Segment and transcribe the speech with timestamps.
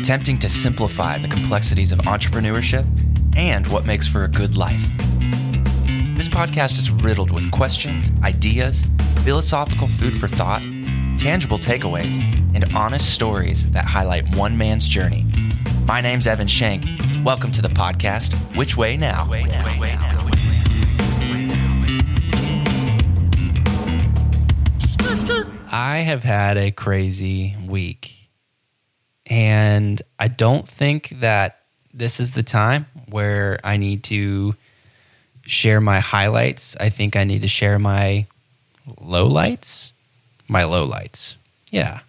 [0.00, 2.86] attempting to simplify the complexities of entrepreneurship
[3.36, 4.80] and what makes for a good life.
[6.16, 8.86] This podcast is riddled with questions, ideas,
[9.24, 10.62] philosophical food for thought,
[11.18, 12.14] tangible takeaways,
[12.54, 15.26] and honest stories that highlight one man's journey.
[15.84, 16.86] My name's Evan Shank.
[17.22, 19.28] Welcome to the podcast, Which Way Now?
[19.28, 19.66] Way now?
[25.70, 28.19] I have had a crazy week.
[29.30, 31.60] And I don't think that
[31.94, 34.56] this is the time where I need to
[35.46, 36.76] share my highlights.
[36.78, 38.26] I think I need to share my
[38.86, 39.92] lowlights.
[40.48, 41.36] My lowlights.
[41.70, 42.00] Yeah.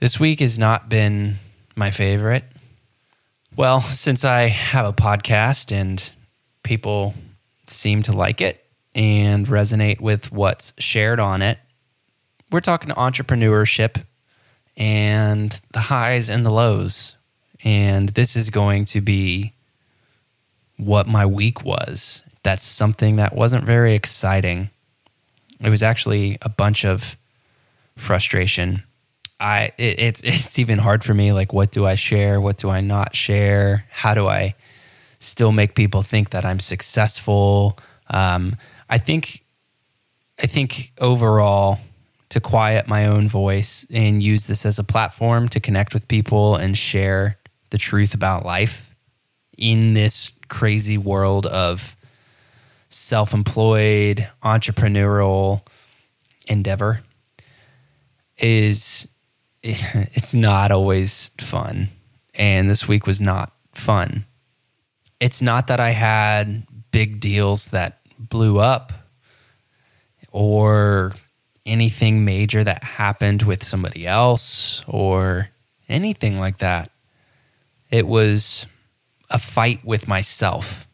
[0.00, 1.36] This week has not been
[1.74, 2.44] my favorite.
[3.56, 6.10] Well, since I have a podcast and
[6.62, 7.14] people
[7.66, 8.62] seem to like it
[8.94, 11.58] and resonate with what's shared on it,
[12.50, 14.04] we're talking entrepreneurship
[14.76, 17.16] and the highs and the lows.
[17.62, 19.52] And this is going to be
[20.76, 22.22] what my week was.
[22.42, 24.70] That's something that wasn't very exciting.
[25.60, 27.16] It was actually a bunch of
[27.96, 28.82] frustration.
[29.40, 32.68] I it, it's it's even hard for me like what do I share, what do
[32.68, 33.86] I not share?
[33.90, 34.54] How do I
[35.18, 37.78] still make people think that I'm successful?
[38.10, 38.56] Um,
[38.90, 39.44] I think
[40.42, 41.78] I think overall
[42.34, 46.56] to quiet my own voice and use this as a platform to connect with people
[46.56, 47.38] and share
[47.70, 48.92] the truth about life
[49.56, 51.94] in this crazy world of
[52.88, 55.62] self employed, entrepreneurial
[56.48, 57.02] endeavor
[58.36, 59.06] is
[59.62, 61.86] it's not always fun.
[62.34, 64.24] And this week was not fun.
[65.20, 68.92] It's not that I had big deals that blew up
[70.32, 71.14] or
[71.66, 75.48] anything major that happened with somebody else or
[75.88, 76.90] anything like that.
[77.90, 78.66] It was
[79.30, 80.86] a fight with myself.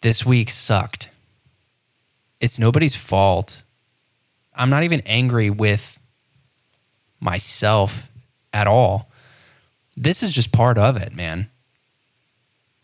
[0.00, 1.08] This week sucked.
[2.40, 3.62] It's nobody's fault.
[4.54, 5.98] I'm not even angry with
[7.20, 8.10] myself
[8.52, 9.10] at all.
[9.96, 11.50] This is just part of it, man.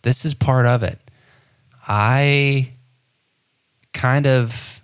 [0.03, 0.99] This is part of it.
[1.87, 2.71] I
[3.93, 4.82] kind of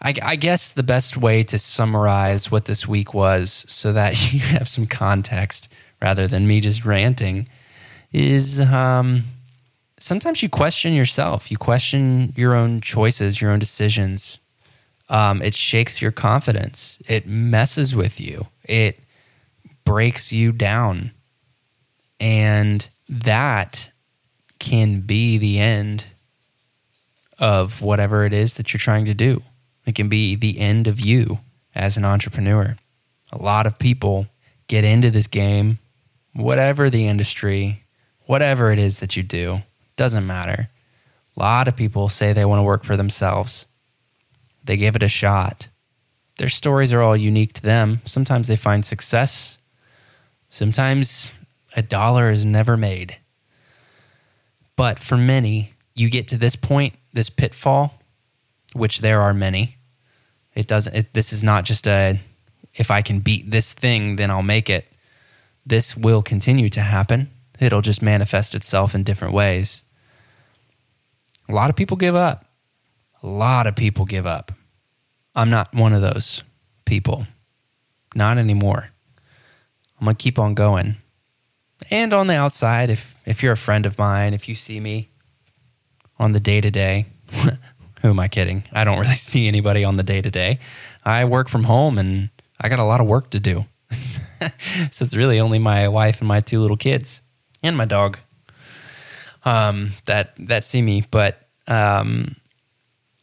[0.00, 4.40] I, I, guess the best way to summarize what this week was so that you
[4.40, 5.68] have some context
[6.00, 7.48] rather than me just ranting
[8.12, 9.24] is um,
[9.98, 11.50] sometimes you question yourself.
[11.50, 14.40] You question your own choices, your own decisions.
[15.08, 19.00] Um, it shakes your confidence, it messes with you, it
[19.84, 21.12] breaks you down.
[22.20, 23.90] And that
[24.58, 26.04] can be the end
[27.38, 29.42] of whatever it is that you're trying to do.
[29.88, 31.38] It can be the end of you
[31.74, 32.76] as an entrepreneur.
[33.32, 34.26] A lot of people
[34.66, 35.78] get into this game,
[36.34, 37.84] whatever the industry,
[38.26, 39.60] whatever it is that you do,
[39.96, 40.68] doesn't matter.
[41.34, 43.64] A lot of people say they want to work for themselves.
[44.62, 45.68] They give it a shot.
[46.36, 48.02] Their stories are all unique to them.
[48.04, 49.56] Sometimes they find success.
[50.50, 51.32] Sometimes
[51.74, 53.16] a dollar is never made.
[54.76, 57.94] But for many, you get to this point, this pitfall,
[58.74, 59.76] which there are many,
[60.58, 60.92] it doesn't.
[60.92, 62.18] It, this is not just a
[62.74, 64.90] if I can beat this thing, then I'll make it.
[65.64, 67.30] This will continue to happen.
[67.60, 69.84] It'll just manifest itself in different ways.
[71.48, 72.44] A lot of people give up.
[73.22, 74.50] A lot of people give up.
[75.36, 76.42] I'm not one of those
[76.84, 77.28] people.
[78.16, 78.90] Not anymore.
[80.00, 80.96] I'm going to keep on going.
[81.88, 85.08] And on the outside, if, if you're a friend of mine, if you see me
[86.18, 87.06] on the day to day,
[88.02, 88.64] Who am I kidding?
[88.72, 90.58] I don't really see anybody on the day to day.
[91.04, 93.66] I work from home and I got a lot of work to do.
[93.90, 97.22] so it's really only my wife and my two little kids
[97.62, 98.18] and my dog
[99.44, 101.04] um, that that see me.
[101.10, 102.36] But um,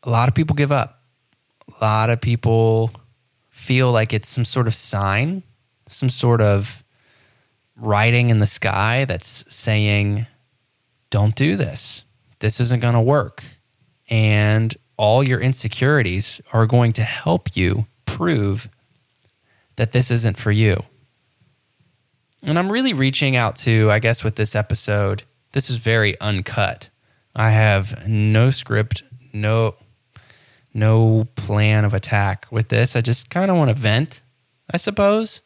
[0.04, 1.02] a lot of people give up.
[1.80, 2.92] A lot of people
[3.50, 5.44] feel like it's some sort of sign,
[5.88, 6.84] some sort of
[7.76, 10.26] writing in the sky that's saying,
[11.10, 12.06] "Don't do this.
[12.40, 13.44] This isn't going to work."
[14.10, 18.70] And all your insecurities are going to help you prove
[19.76, 20.84] that this isn't for you.
[22.44, 25.24] And I'm really reaching out to, I guess, with this episode,
[25.54, 26.90] this is very uncut.
[27.36, 29.04] I have no script,
[29.34, 29.76] no
[30.74, 32.98] no plan of attack with this.
[32.98, 34.22] I just kind of want to vent,
[34.70, 35.40] I suppose.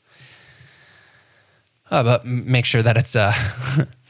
[1.92, 3.34] Uh, but make sure that it's uh,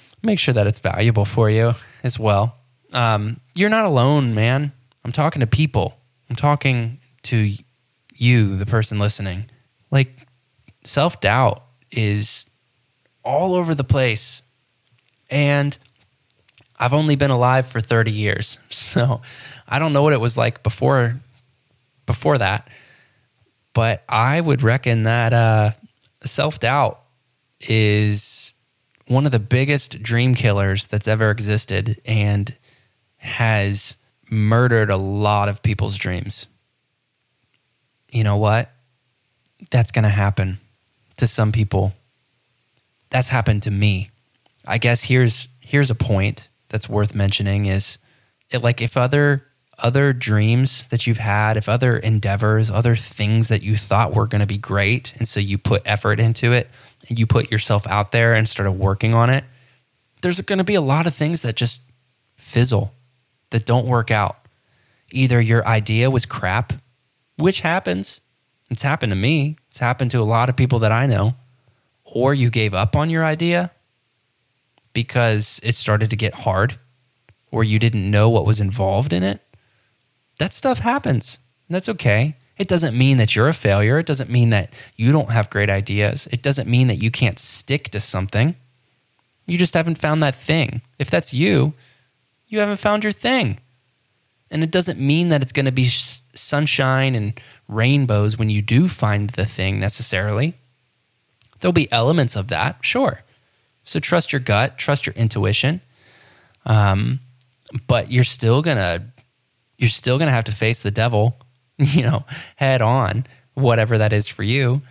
[0.24, 2.59] make sure that it's valuable for you as well
[2.94, 4.72] um, you're not alone, man.
[5.04, 5.98] I'm talking to people.
[6.30, 7.54] I'm talking to
[8.16, 9.50] you, the person listening.
[9.92, 10.12] Like
[10.84, 12.46] self doubt is
[13.24, 14.42] all over the place.
[15.30, 15.78] And
[16.78, 18.60] I've only been alive for 30 years.
[18.70, 19.22] So
[19.68, 21.20] I don't know what it was like before
[22.06, 22.70] before that.
[23.74, 25.72] But I would reckon that uh,
[26.24, 27.00] self-doubt
[27.62, 28.54] is
[29.08, 32.56] one of the biggest dream killers that's ever existed and
[33.20, 33.96] has
[34.30, 36.48] murdered a lot of people's dreams.
[38.12, 38.72] You know what?
[39.72, 40.60] That's going to happen
[41.18, 41.94] to some people.
[43.10, 44.10] That's happened to me.
[44.66, 47.98] I guess here's here's a point that's worth mentioning is
[48.50, 49.46] it, like if other
[49.78, 54.42] other dreams that you've had, if other endeavors, other things that you thought were going
[54.42, 56.70] to be great and so you put effort into it
[57.08, 59.44] and you put yourself out there and started working on it,
[60.22, 61.82] there's going to be a lot of things that just
[62.36, 62.94] fizzle,
[63.52, 64.38] that don't work out.
[65.12, 66.74] Either your idea was crap,
[67.38, 68.22] which happens.
[68.70, 69.58] It's happened to me.
[69.70, 71.36] It's happened to a lot of people that I know.
[72.04, 73.72] Or you gave up on your idea
[74.94, 76.80] because it started to get hard
[77.52, 79.42] or you didn't know what was involved in it.
[80.38, 81.40] That stuff happens.
[81.70, 82.36] That's okay.
[82.58, 84.00] It doesn't mean that you're a failure.
[84.00, 86.28] It doesn't mean that you don't have great ideas.
[86.32, 88.56] It doesn't mean that you can't stick to something.
[89.46, 90.82] You just haven't found that thing.
[91.00, 91.74] If that's you,
[92.50, 93.60] you haven't found your thing.
[94.52, 95.88] And it doesn't mean that it's going to be
[96.34, 100.56] sunshine and rainbows when you do find the thing necessarily.
[101.60, 103.22] There'll be elements of that, sure.
[103.84, 105.82] So trust your gut, trust your intuition.
[106.66, 107.20] Um,
[107.88, 109.12] but you're still gonna
[109.78, 111.38] you're still gonna have to face the devil,
[111.78, 112.26] you know,
[112.56, 114.82] head on, whatever that is for you,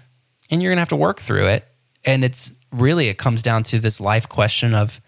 [0.50, 1.66] and you're gonna have to work through it.
[2.04, 5.00] And it's really it comes down to this life question of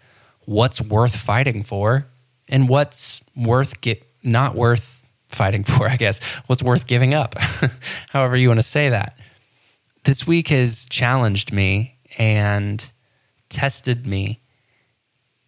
[0.45, 2.07] what's worth fighting for
[2.51, 6.21] and what's worth get not worth fighting for, I guess.
[6.45, 7.35] What's worth giving up?
[8.09, 9.17] However you want to say that.
[10.03, 12.91] This week has challenged me and
[13.49, 14.41] tested me.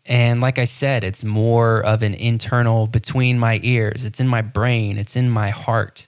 [0.06, 4.06] And like I said, it's more of an internal between my ears.
[4.06, 6.08] It's in my brain, it's in my heart.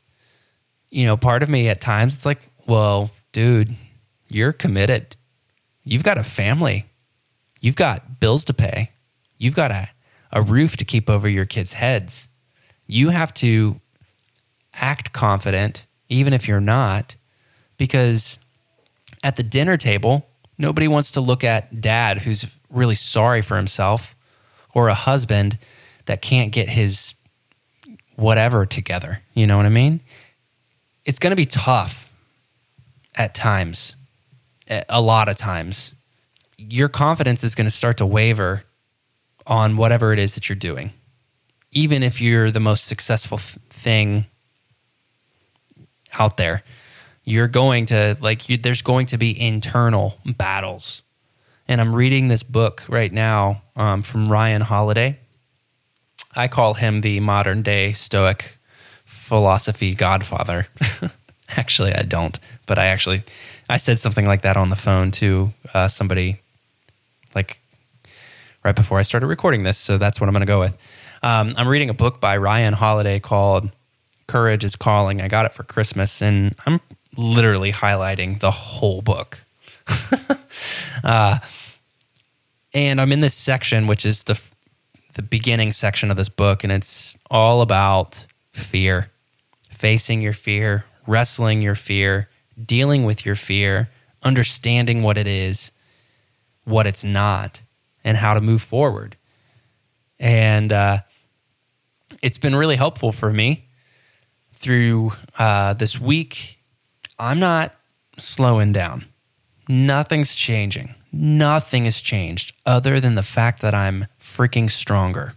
[0.89, 3.75] You know, part of me at times it's like, well, dude,
[4.30, 5.15] you're committed.
[5.83, 6.86] You've got a family.
[7.62, 8.92] You've got bills to pay.
[9.38, 9.89] You've got a,
[10.35, 12.27] a roof to keep over your kids' heads.
[12.85, 13.79] You have to
[14.75, 17.15] act confident, even if you're not,
[17.77, 18.37] because
[19.23, 20.27] at the dinner table,
[20.57, 24.13] nobody wants to look at dad who's really sorry for himself
[24.73, 25.57] or a husband
[26.05, 27.15] that can't get his
[28.17, 29.21] whatever together.
[29.33, 30.01] You know what I mean?
[31.05, 32.11] It's going to be tough
[33.15, 33.95] at times,
[34.89, 35.95] a lot of times.
[36.57, 38.64] Your confidence is going to start to waver
[39.47, 40.92] on whatever it is that you're doing.
[41.71, 44.25] Even if you're the most successful th- thing
[46.18, 46.63] out there,
[47.24, 51.01] you're going to like you, there's going to be internal battles.
[51.68, 55.19] And I'm reading this book right now um, from Ryan Holiday.
[56.36, 58.57] I call him the modern day Stoic
[59.06, 60.68] philosophy godfather.
[61.50, 62.38] actually, I don't,
[62.68, 63.24] but I actually
[63.69, 66.38] I said something like that on the phone to uh, somebody
[67.33, 67.59] like
[68.65, 69.77] right before I started recording this.
[69.77, 70.75] So that's what I'm going to go with.
[71.21, 73.71] Um, I'm reading a book by Ryan Holiday called
[74.27, 75.21] Courage is Calling.
[75.21, 76.81] I got it for Christmas, and I'm
[77.15, 79.45] literally highlighting the whole book.
[81.03, 81.38] uh,
[82.73, 84.42] and I'm in this section, which is the
[85.13, 89.09] the beginning section of this book, and it's all about fear,
[89.69, 92.28] facing your fear, wrestling your fear,
[92.66, 93.90] dealing with your fear,
[94.23, 95.71] understanding what it is,
[96.66, 97.61] what it's not,
[98.06, 99.18] and how to move forward.
[100.18, 101.00] And uh,
[102.24, 103.68] it's been really helpful for me
[104.54, 106.59] through uh, this week
[107.18, 107.74] I'm not
[108.18, 109.06] slowing down.
[109.68, 110.95] Nothing's changing.
[111.12, 115.33] Nothing has changed other than the fact that I'm freaking stronger.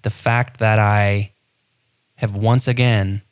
[0.00, 1.32] The fact that I
[2.16, 3.22] have once again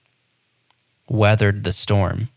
[1.09, 2.29] weathered the storm.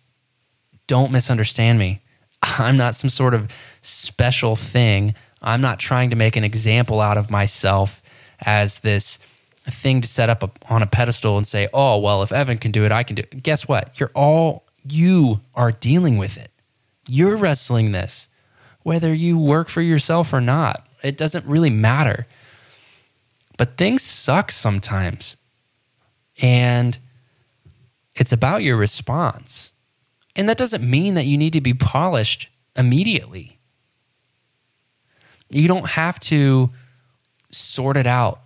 [0.88, 2.02] Don't misunderstand me.
[2.42, 5.16] I'm not some sort of special thing.
[5.44, 8.02] I'm not trying to make an example out of myself
[8.46, 9.20] as this
[9.66, 12.86] thing to set up on a pedestal and say, oh, well, if Evan can do
[12.86, 13.44] it, I can do it.
[13.44, 14.00] Guess what?
[14.00, 16.52] You're all you are dealing with it.
[17.08, 18.28] You're wrestling this,
[18.84, 20.86] whether you work for yourself or not.
[21.02, 22.28] It doesn't really matter.
[23.58, 25.38] But things suck sometimes.
[26.42, 26.98] And
[28.16, 29.72] it's about your response.
[30.36, 33.53] And that doesn't mean that you need to be polished immediately.
[35.54, 36.72] You don't have to
[37.52, 38.40] sort it out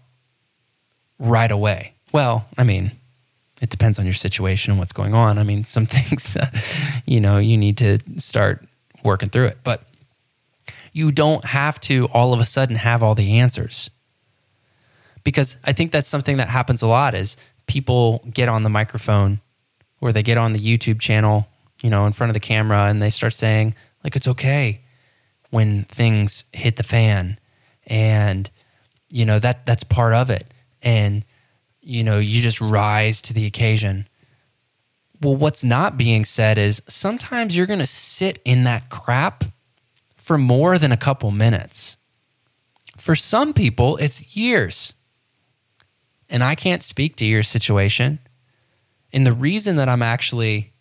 [1.19, 1.93] right away.
[2.11, 2.91] Well, I mean,
[3.61, 5.37] it depends on your situation and what's going on.
[5.37, 6.49] I mean, some things, uh,
[7.05, 8.65] you know, you need to start
[9.03, 9.57] working through it.
[9.63, 9.83] But
[10.93, 13.89] you don't have to all of a sudden have all the answers.
[15.23, 17.35] Because I think that's something that happens a lot is
[17.67, 19.41] people get on the microphone
[19.99, 21.47] or they get on the YouTube channel,
[21.81, 24.81] you know, in front of the camera and they start saying like it's okay
[25.49, 27.39] when things hit the fan.
[27.85, 28.49] And
[29.09, 30.53] you know that that's part of it.
[30.81, 31.23] And
[31.81, 34.07] you know you just rise to the occasion.
[35.21, 39.45] Well what's not being said is sometimes you're going to sit in that crap
[40.15, 41.97] for more than a couple minutes.
[42.97, 44.93] For some people it's years.
[46.29, 48.19] And i can't speak to your situation.
[49.13, 50.73] And the reason that i'm actually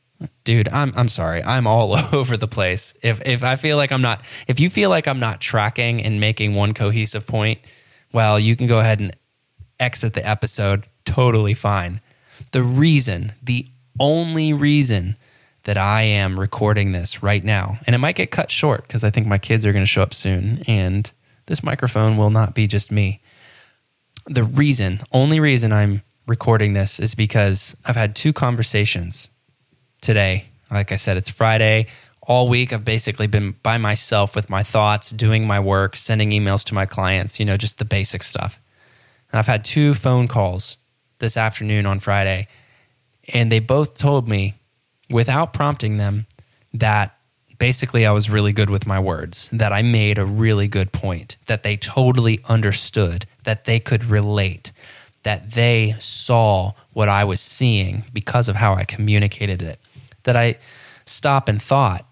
[0.44, 1.42] dude i'm i'm sorry.
[1.42, 2.94] I'm all over the place.
[3.02, 6.20] If if i feel like i'm not if you feel like i'm not tracking and
[6.20, 7.61] making one cohesive point
[8.12, 9.14] well you can go ahead and
[9.78, 12.00] exit the episode totally fine.
[12.52, 13.66] The reason the
[13.99, 15.16] only reason
[15.64, 19.11] that i am recording this right now and it might get cut short because i
[19.11, 21.11] think my kids are going to show up soon and
[21.46, 23.20] this microphone will not be just me.
[24.26, 29.28] The reason only reason i'm recording this is because i've had two conversations
[30.00, 30.46] today.
[30.70, 31.86] Like I said, it's Friday.
[32.22, 36.64] All week, I've basically been by myself with my thoughts, doing my work, sending emails
[36.64, 38.60] to my clients, you know, just the basic stuff.
[39.30, 40.76] And I've had two phone calls
[41.18, 42.48] this afternoon on Friday,
[43.32, 44.54] and they both told me,
[45.08, 46.26] without prompting them,
[46.74, 47.16] that
[47.58, 51.36] basically I was really good with my words, that I made a really good point,
[51.46, 54.72] that they totally understood, that they could relate,
[55.22, 59.78] that they saw what I was seeing because of how I communicated it
[60.22, 60.56] that I
[61.04, 62.10] stop and thought,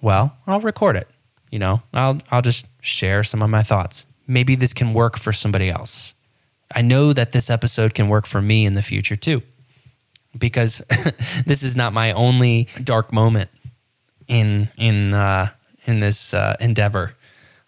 [0.00, 1.08] well, I'll record it.
[1.50, 4.06] You know, I'll I'll just share some of my thoughts.
[4.28, 6.14] Maybe this can work for somebody else.
[6.72, 9.42] I know that this episode can work for me in the future too.
[10.38, 10.80] Because
[11.44, 13.50] this is not my only dark moment
[14.28, 15.48] in in uh,
[15.86, 17.16] in this uh, endeavor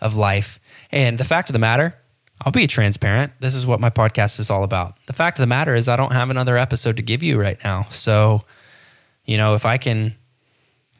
[0.00, 0.60] of life.
[0.92, 1.96] And the fact of the matter,
[2.40, 3.32] I'll be transparent.
[3.40, 4.94] This is what my podcast is all about.
[5.06, 7.62] The fact of the matter is, I don't have another episode to give you right
[7.62, 7.86] now.
[7.90, 8.44] So
[9.30, 10.16] you know, if I can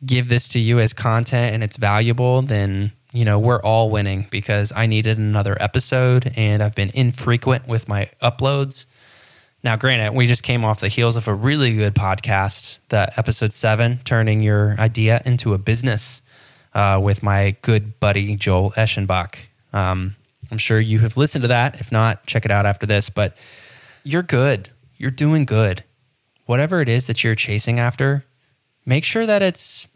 [0.07, 4.29] give this to you as content and it's valuable, then you know, we're all winning
[4.31, 8.85] because I needed another episode and I've been infrequent with my uploads.
[9.65, 13.53] Now, granted, we just came off the heels of a really good podcast, the episode
[13.53, 16.23] seven, turning your idea into a business
[16.73, 19.35] uh, with my good buddy, Joel Eschenbach.
[19.73, 20.15] Um,
[20.51, 21.81] I'm sure you have listened to that.
[21.81, 23.11] If not, check it out after this.
[23.11, 23.37] But
[24.05, 24.71] you're good.
[24.97, 25.85] You're doing good
[26.51, 28.25] whatever it is that you're chasing after,
[28.85, 29.87] make sure that it's,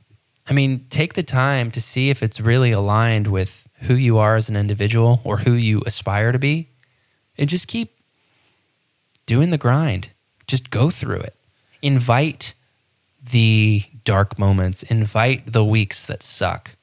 [0.49, 4.37] I mean, take the time to see if it's really aligned with who you are
[4.37, 6.69] as an individual or who you aspire to be.
[7.37, 7.99] And just keep
[9.27, 10.11] doing the grind.
[10.47, 11.35] Just go through it.
[11.83, 12.55] Invite
[13.21, 16.77] the dark moments, invite the weeks that suck.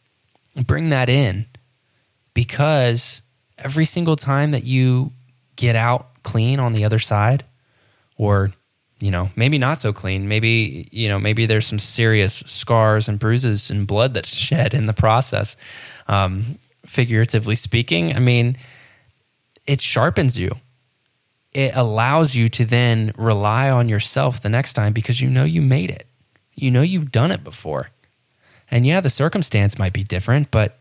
[0.67, 1.45] Bring that in
[2.33, 3.21] because
[3.63, 5.11] every single time that you
[5.55, 7.43] get out clean on the other side
[8.17, 8.53] or
[9.01, 10.27] you know, maybe not so clean.
[10.27, 14.85] Maybe, you know, maybe there's some serious scars and bruises and blood that's shed in
[14.85, 15.57] the process.
[16.07, 18.57] Um, figuratively speaking, I mean,
[19.65, 20.51] it sharpens you.
[21.53, 25.61] It allows you to then rely on yourself the next time because you know you
[25.61, 26.07] made it.
[26.55, 27.89] You know you've done it before.
[28.69, 30.77] And yeah, the circumstance might be different, but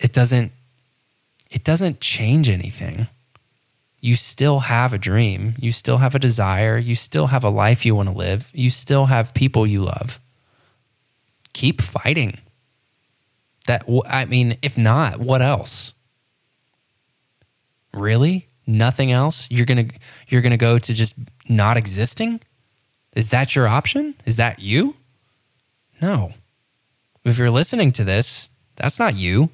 [0.00, 0.52] it doesn't
[1.50, 3.08] it doesn't change anything
[4.00, 5.54] you still have a dream.
[5.58, 6.78] You still have a desire.
[6.78, 8.48] You still have a life you want to live.
[8.52, 10.20] You still have people you love.
[11.52, 12.38] Keep fighting.
[13.66, 15.94] That I mean, if not, what else?
[17.92, 18.46] Really?
[18.66, 19.48] Nothing else?
[19.50, 21.14] You're going to you're going to go to just
[21.48, 22.40] not existing?
[23.16, 24.14] Is that your option?
[24.24, 24.96] Is that you?
[26.00, 26.32] No.
[27.24, 29.50] If you're listening to this, that's not you.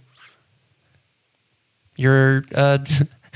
[1.97, 2.79] You're uh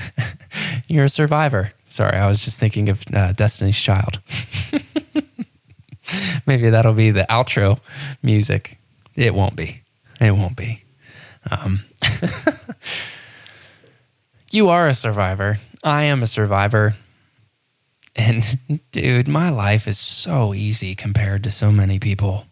[0.87, 1.73] You're a survivor.
[1.87, 4.19] Sorry, I was just thinking of uh, Destiny's Child.
[6.45, 7.79] Maybe that'll be the outro
[8.23, 8.77] music.
[9.15, 9.81] It won't be.
[10.19, 10.83] It won't be.
[11.49, 11.81] Um,
[14.51, 15.59] you are a survivor.
[15.83, 16.95] I am a survivor.
[18.15, 18.59] And
[18.91, 22.45] dude, my life is so easy compared to so many people.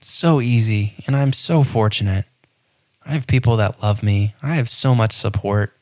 [0.00, 0.94] So easy.
[1.06, 2.26] And I'm so fortunate.
[3.10, 4.36] I have people that love me.
[4.40, 5.76] I have so much support.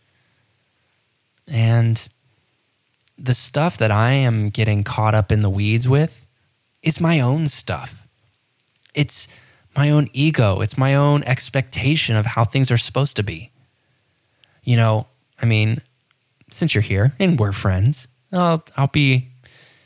[1.47, 2.09] And
[3.19, 6.25] the stuff that I am getting caught up in the weeds with
[6.83, 8.07] is my own stuff.
[8.95, 9.29] It's
[9.77, 13.53] my own ego, it's my own expectation of how things are supposed to be.
[14.65, 15.07] You know,
[15.43, 15.83] I mean,
[16.51, 19.29] since you're here and we're friends, I'll, I'll be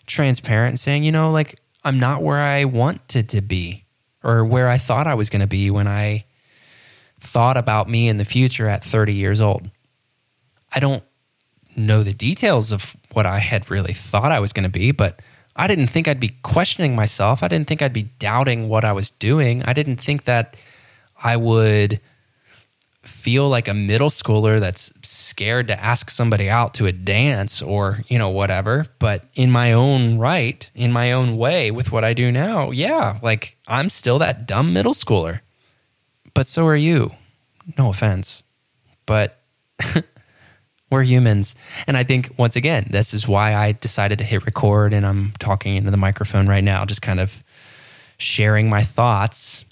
[0.07, 3.85] transparent saying, you know, like I'm not where I wanted to be.
[4.23, 6.25] or where I thought I was going to be when I
[7.23, 9.71] thought about me in the future at 30 years old.
[10.75, 11.05] I don't
[11.77, 15.21] know the details of what I had really thought I was going to be, but
[15.55, 17.43] I didn't think I'd be questioning myself.
[17.43, 19.63] I didn't think I'd be doubting what I was doing.
[19.65, 20.57] I didn't think that
[21.23, 22.01] I would
[23.03, 28.01] feel like a middle schooler that's scared to ask somebody out to a dance or,
[28.09, 28.87] you know, whatever.
[28.99, 33.19] But in my own right, in my own way with what I do now, yeah,
[33.23, 35.41] like I'm still that dumb middle schooler.
[36.35, 37.13] But so are you.
[37.79, 38.43] No offense.
[39.07, 39.41] But
[40.91, 41.55] we're humans.
[41.87, 45.33] And I think, once again, this is why I decided to hit record and I'm
[45.39, 47.43] talking into the microphone right now, just kind of
[48.19, 49.65] sharing my thoughts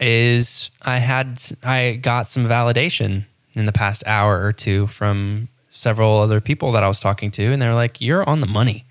[0.00, 6.18] is I had I got some validation in the past hour or two from several
[6.18, 8.86] other people that I was talking to, and they're like, "You're on the money.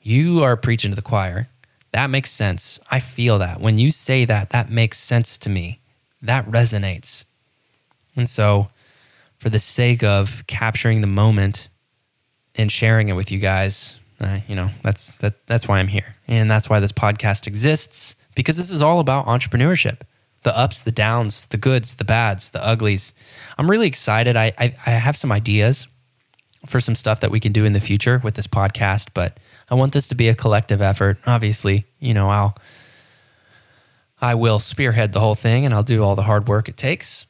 [0.00, 1.48] You are preaching to the choir.
[1.94, 2.80] That makes sense.
[2.90, 5.78] I feel that when you say that, that makes sense to me.
[6.20, 7.24] That resonates."
[8.16, 8.68] And so,
[9.38, 11.68] for the sake of capturing the moment
[12.56, 16.16] and sharing it with you guys, uh, you know that's that that's why I'm here,
[16.26, 20.00] and that's why this podcast exists because this is all about entrepreneurship
[20.42, 23.12] the ups, the downs, the goods, the bads, the uglies.
[23.56, 24.36] I'm really excited.
[24.36, 25.86] I, I, I have some ideas
[26.66, 29.74] for some stuff that we can do in the future with this podcast, but I
[29.74, 31.18] want this to be a collective effort.
[31.26, 32.56] Obviously, you know, I'll
[34.20, 37.26] I will spearhead the whole thing and I'll do all the hard work it takes.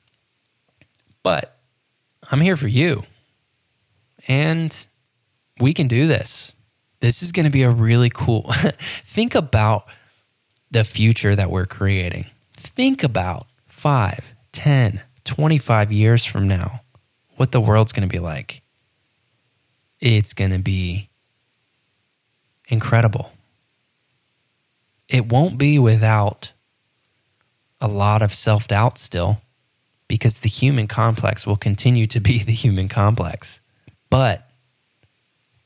[1.22, 1.56] But
[2.30, 3.04] I'm here for you.
[4.28, 4.86] And
[5.60, 6.54] we can do this.
[7.00, 8.52] This is going to be a really cool.
[9.04, 9.86] think about
[10.70, 12.26] the future that we're creating
[12.56, 16.80] think about 5, 10, 25 years from now,
[17.36, 18.62] what the world's going to be like.
[20.00, 21.08] It's going to be
[22.68, 23.32] incredible.
[25.08, 26.52] It won't be without
[27.80, 29.40] a lot of self doubt still,
[30.08, 33.60] because the human complex will continue to be the human complex.
[34.10, 34.48] But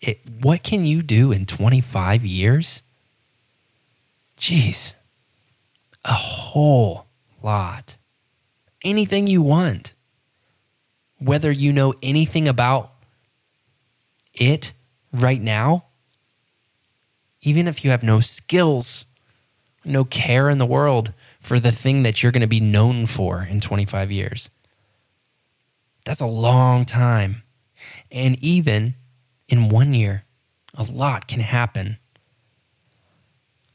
[0.01, 2.83] it, what can you do in 25 years?
[4.39, 4.95] Jeez
[6.05, 7.07] a whole
[7.43, 7.97] lot.
[8.83, 9.93] Anything you want.
[11.19, 12.93] Whether you know anything about
[14.33, 14.73] it
[15.13, 15.85] right now,
[17.43, 19.05] even if you have no skills,
[19.85, 23.47] no care in the world for the thing that you're going to be known for
[23.49, 24.51] in 25 years.
[26.05, 27.43] That's a long time.
[28.11, 28.95] And even
[29.49, 30.25] in one year,
[30.77, 31.99] a lot can happen.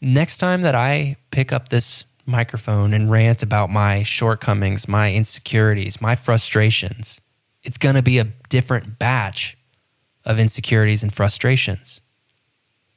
[0.01, 6.01] Next time that I pick up this microphone and rant about my shortcomings, my insecurities,
[6.01, 7.21] my frustrations.
[7.63, 9.57] It's going to be a different batch
[10.25, 12.01] of insecurities and frustrations.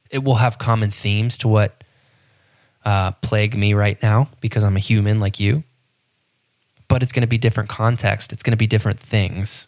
[0.09, 1.83] It will have common themes to what
[2.85, 5.63] uh, plague me right now because I'm a human like you.
[6.87, 8.31] But it's going to be different context.
[8.31, 9.67] It's going to be different things.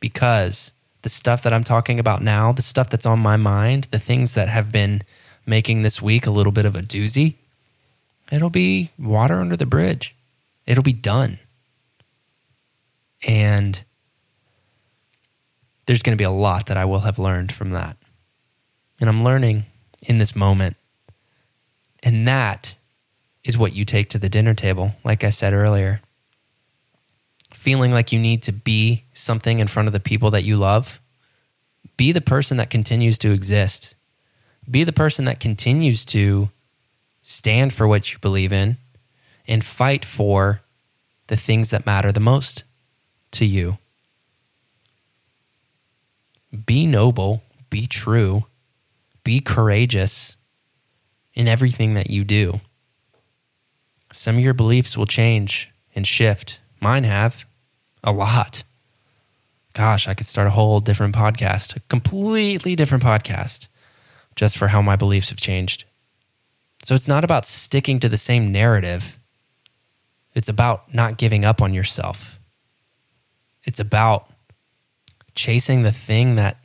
[0.00, 3.98] Because the stuff that I'm talking about now, the stuff that's on my mind, the
[3.98, 5.02] things that have been
[5.46, 7.34] making this week a little bit of a doozy,
[8.32, 10.14] it'll be water under the bridge.
[10.66, 11.38] It'll be done.
[13.26, 13.84] And
[15.86, 17.96] there's going to be a lot that I will have learned from that.
[19.00, 19.64] And I'm learning
[20.02, 20.76] in this moment.
[22.02, 22.76] And that
[23.42, 26.00] is what you take to the dinner table, like I said earlier.
[27.52, 31.00] Feeling like you need to be something in front of the people that you love.
[31.96, 33.94] Be the person that continues to exist.
[34.70, 36.50] Be the person that continues to
[37.22, 38.76] stand for what you believe in,
[39.46, 40.60] and fight for
[41.26, 42.64] the things that matter the most
[43.30, 43.78] to you.
[46.66, 48.44] Be noble, be true,
[49.24, 50.36] be courageous
[51.34, 52.60] in everything that you do.
[54.12, 56.60] Some of your beliefs will change and shift.
[56.80, 57.44] Mine have
[58.04, 58.62] a lot.
[59.72, 63.66] Gosh, I could start a whole different podcast, a completely different podcast,
[64.36, 65.84] just for how my beliefs have changed.
[66.84, 69.18] So it's not about sticking to the same narrative.
[70.34, 72.38] It's about not giving up on yourself.
[73.64, 74.30] It's about
[75.34, 76.58] chasing the thing that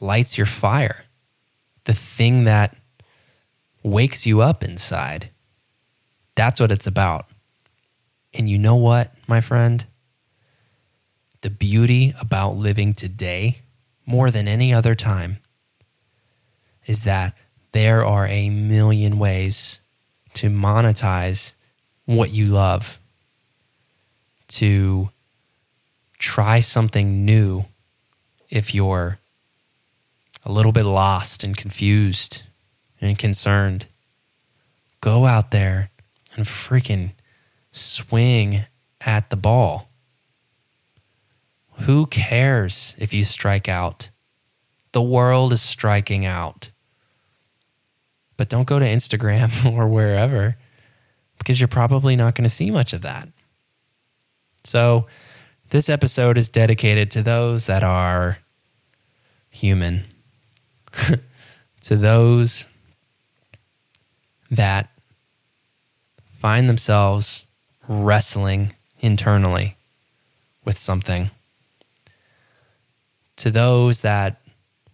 [0.00, 1.04] lights your fire,
[1.88, 2.76] the thing that
[3.82, 5.30] wakes you up inside.
[6.34, 7.24] That's what it's about.
[8.34, 9.86] And you know what, my friend?
[11.40, 13.62] The beauty about living today
[14.04, 15.38] more than any other time
[16.84, 17.34] is that
[17.72, 19.80] there are a million ways
[20.34, 21.54] to monetize
[22.04, 22.98] what you love,
[24.48, 25.08] to
[26.18, 27.64] try something new
[28.50, 29.18] if you're
[30.48, 32.42] a little bit lost and confused
[33.00, 33.86] and concerned.
[35.00, 35.90] go out there
[36.34, 37.12] and freaking
[37.70, 38.64] swing
[39.02, 39.90] at the ball.
[41.82, 44.08] Who cares if you strike out?
[44.92, 46.70] The world is striking out.
[48.36, 50.56] But don't go to Instagram or wherever
[51.36, 53.28] because you're probably not going to see much of that.
[54.64, 55.06] So,
[55.70, 58.38] this episode is dedicated to those that are
[59.50, 60.04] human,
[61.82, 62.66] to those
[64.50, 64.90] that
[66.38, 67.44] find themselves
[67.88, 69.76] wrestling internally
[70.64, 71.30] with something,
[73.36, 74.40] to those that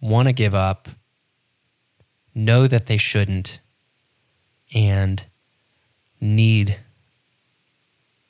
[0.01, 0.87] want to give up,
[2.33, 3.59] know that they shouldn't,
[4.73, 5.23] and
[6.19, 6.77] need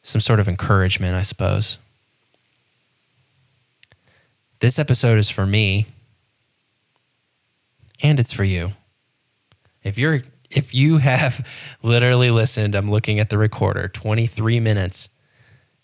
[0.01, 1.79] some sort of encouragement, I suppose.
[4.59, 5.87] This episode is for me
[8.01, 8.71] and it's for you.
[9.83, 11.45] If you're if you have
[11.83, 15.09] literally listened, I'm looking at the recorder, 23 minutes.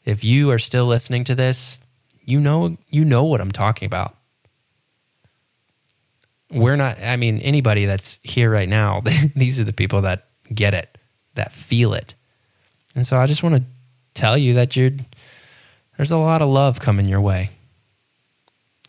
[0.03, 1.79] If you are still listening to this,
[2.23, 4.15] you know you know what I'm talking about.
[6.49, 9.01] We're not I mean anybody that's here right now,
[9.35, 10.97] these are the people that get it,
[11.35, 12.15] that feel it.
[12.95, 13.63] And so I just want to
[14.13, 14.91] tell you that you're
[15.97, 17.51] there's a lot of love coming your way.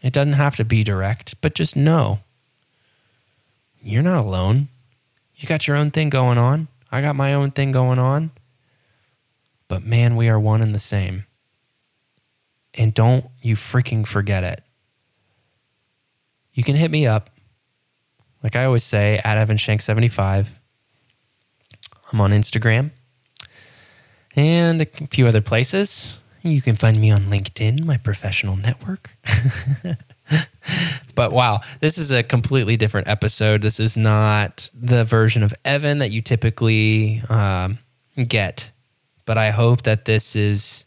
[0.02, 2.20] It doesn't have to be direct, but just know
[3.82, 4.68] you're not alone.
[5.36, 6.68] You got your own thing going on.
[6.90, 8.30] I got my own thing going on.
[9.68, 11.26] But man, we are one and the same.
[12.74, 14.62] And don't you freaking forget it.
[16.52, 17.30] You can hit me up.
[18.42, 20.48] Like I always say, at EvanShank75.
[22.12, 22.90] I'm on Instagram
[24.36, 26.18] and a few other places.
[26.42, 29.16] You can find me on LinkedIn, my professional network.
[31.14, 33.62] but wow, this is a completely different episode.
[33.62, 37.78] This is not the version of Evan that you typically um,
[38.28, 38.70] get.
[39.24, 40.84] But I hope that this is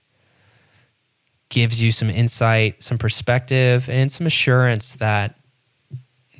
[1.49, 5.35] gives you some insight, some perspective, and some assurance that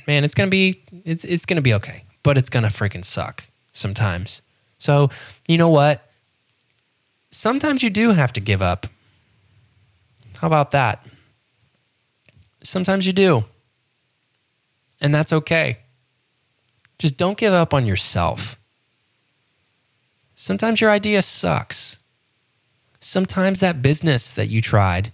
[0.08, 4.41] man, it's gonna be it's it's gonna be okay, but it's gonna freaking suck sometimes.
[4.78, 5.10] So
[5.48, 6.10] you know what?
[7.32, 8.88] Sometimes you do have to give up
[10.38, 11.06] how about that?
[12.65, 13.45] Sometimes you do.
[14.99, 15.78] And that's okay.
[16.97, 18.58] Just don't give up on yourself.
[20.34, 21.97] Sometimes your idea sucks.
[22.99, 25.12] Sometimes that business that you tried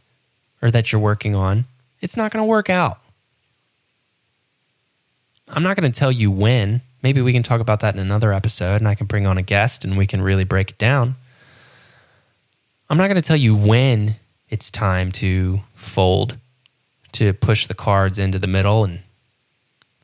[0.61, 1.65] or that you're working on,
[1.99, 2.99] it's not going to work out.
[5.49, 6.81] I'm not going to tell you when.
[7.03, 9.41] Maybe we can talk about that in another episode and I can bring on a
[9.41, 11.15] guest and we can really break it down.
[12.89, 14.15] I'm not going to tell you when
[14.49, 16.37] it's time to fold,
[17.13, 19.01] to push the cards into the middle and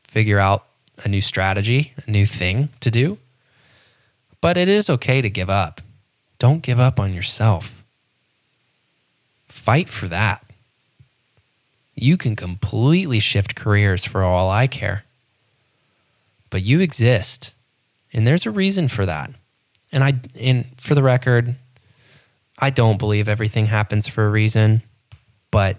[0.06, 0.64] figure out
[1.04, 3.18] a new strategy, a new thing to do.
[4.40, 5.80] But it is okay to give up.
[6.38, 7.82] Don't give up on yourself.
[9.46, 10.44] Fight for that.
[11.94, 15.04] You can completely shift careers for all I care.
[16.50, 17.52] But you exist.
[18.12, 19.30] And there's a reason for that.
[19.90, 21.56] And I and for the record,
[22.58, 24.82] I don't believe everything happens for a reason,
[25.50, 25.78] but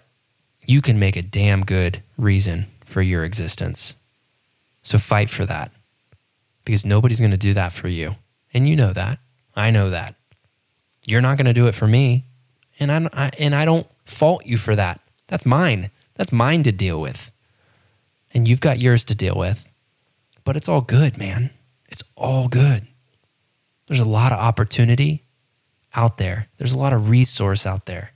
[0.69, 3.95] you can make a damn good reason for your existence.
[4.83, 5.71] So fight for that
[6.63, 8.15] because nobody's going to do that for you.
[8.53, 9.17] And you know that.
[9.55, 10.13] I know that.
[11.07, 12.25] You're not going to do it for me.
[12.79, 15.01] And I, I, and I don't fault you for that.
[15.27, 15.89] That's mine.
[16.13, 17.31] That's mine to deal with.
[18.31, 19.67] And you've got yours to deal with.
[20.43, 21.49] But it's all good, man.
[21.87, 22.85] It's all good.
[23.87, 25.23] There's a lot of opportunity
[25.95, 26.47] out there.
[26.57, 28.11] There's a lot of resource out there.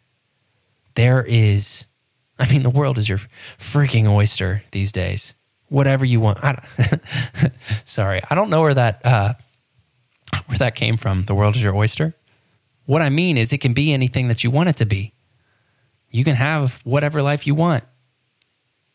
[0.93, 1.87] There is,
[2.43, 3.19] I mean, the world is your
[3.57, 5.33] freaking oyster these days.
[5.69, 6.43] Whatever you want.
[6.43, 6.61] I
[7.85, 9.33] sorry, I don't know where that uh,
[10.47, 11.21] where that came from.
[11.21, 12.13] The world is your oyster.
[12.85, 15.13] What I mean is, it can be anything that you want it to be.
[16.09, 17.85] You can have whatever life you want,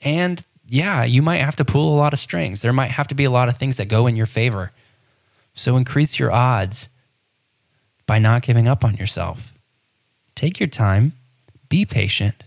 [0.02, 2.60] and yeah, you might have to pull a lot of strings.
[2.60, 4.72] There might have to be a lot of things that go in your favor.
[5.54, 6.90] So increase your odds
[8.06, 9.54] by not giving up on yourself.
[10.34, 11.14] Take your time,
[11.70, 12.44] be patient,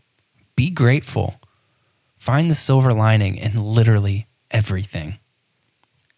[0.56, 1.40] be grateful,
[2.16, 5.18] find the silver lining in literally everything.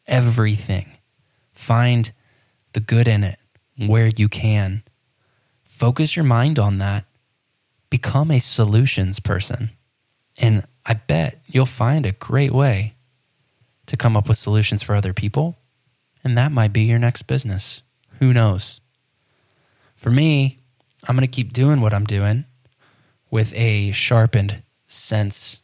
[0.07, 0.97] Everything.
[1.53, 2.11] Find
[2.73, 3.39] the good in it
[3.77, 4.83] where you can.
[5.63, 7.05] Focus your mind on that.
[7.89, 9.71] Become a solutions person.
[10.39, 12.95] And I bet you'll find a great way
[13.85, 15.57] to come up with solutions for other people.
[16.23, 17.81] And that might be your next business.
[18.19, 18.79] Who knows?
[19.95, 20.57] For me,
[21.07, 22.45] I'm going to keep doing what I'm doing
[23.33, 25.59] with a sharpened sense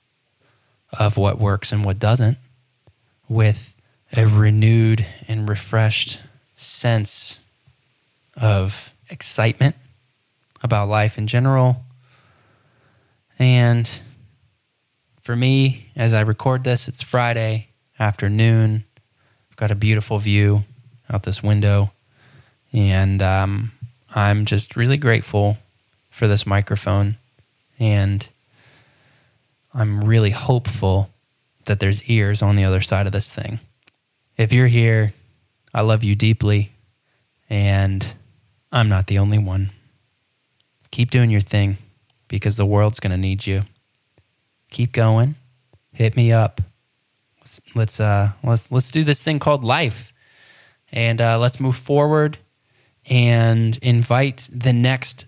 [0.97, 2.35] of what works and what doesn't,
[3.27, 3.75] with
[4.11, 6.19] a renewed and refreshed
[6.55, 7.43] sense
[8.35, 9.75] of excitement
[10.63, 11.83] about life in general.
[13.37, 13.87] And
[15.21, 17.67] for me, as I record this, it's Friday
[17.99, 18.83] afternoon.
[19.51, 20.63] I've got a beautiful view
[21.07, 21.91] out this window.
[22.73, 23.73] And um,
[24.15, 25.59] I'm just really grateful
[26.09, 27.18] for this microphone.
[27.79, 28.27] And
[29.73, 31.09] I'm really hopeful
[31.65, 33.59] that there's ears on the other side of this thing.
[34.37, 35.13] If you're here,
[35.73, 36.71] I love you deeply.
[37.49, 38.05] And
[38.71, 39.71] I'm not the only one.
[40.91, 41.77] Keep doing your thing
[42.27, 43.63] because the world's going to need you.
[44.71, 45.35] Keep going.
[45.93, 46.61] Hit me up.
[47.39, 50.13] Let's let's uh let's let's do this thing called life.
[50.91, 52.37] And uh, let's move forward
[53.07, 55.25] and invite the next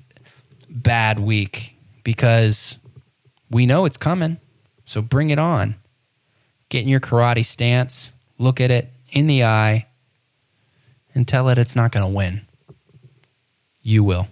[0.70, 2.78] bad week because
[3.50, 4.38] we know it's coming.
[4.86, 5.76] So bring it on.
[6.70, 9.88] Get in your karate stance, look at it in the eye,
[11.14, 12.42] and tell it it's not going to win.
[13.82, 14.28] You will.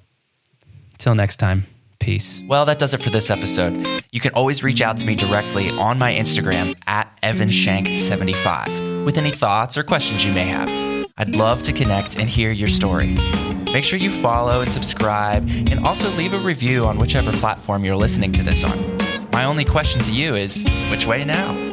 [0.97, 1.65] Till next time.
[1.99, 2.41] Peace.
[2.47, 4.03] Well, that does it for this episode.
[4.12, 9.32] You can always reach out to me directly on my Instagram at evanshank75 with any
[9.32, 10.88] thoughts or questions you may have.
[11.19, 13.17] I'd love to connect and hear your story.
[13.73, 17.97] Make sure you follow and subscribe and also leave a review on whichever platform you're
[17.97, 18.97] listening to this on.
[19.32, 21.68] My only question to you is which way now?